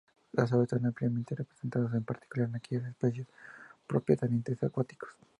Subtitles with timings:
[0.31, 3.27] Las aves están ampliamente representadas, en particular aquellas especies
[3.85, 5.11] propias de ambientes acuáticos.